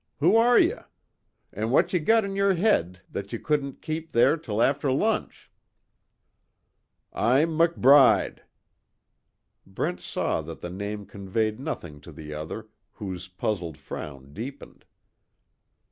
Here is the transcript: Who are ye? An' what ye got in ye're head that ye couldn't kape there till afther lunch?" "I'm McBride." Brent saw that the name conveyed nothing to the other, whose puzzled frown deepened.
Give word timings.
Who 0.17 0.35
are 0.35 0.57
ye? 0.57 0.73
An' 1.53 1.69
what 1.69 1.93
ye 1.93 1.99
got 1.99 2.25
in 2.25 2.35
ye're 2.35 2.55
head 2.55 3.01
that 3.11 3.31
ye 3.31 3.37
couldn't 3.37 3.83
kape 3.83 4.13
there 4.13 4.35
till 4.35 4.59
afther 4.59 4.91
lunch?" 4.91 5.51
"I'm 7.13 7.49
McBride." 7.49 8.39
Brent 9.67 9.99
saw 9.99 10.41
that 10.41 10.61
the 10.61 10.71
name 10.71 11.05
conveyed 11.05 11.59
nothing 11.59 12.01
to 12.01 12.11
the 12.11 12.33
other, 12.33 12.67
whose 12.93 13.27
puzzled 13.27 13.77
frown 13.77 14.33
deepened. 14.33 14.85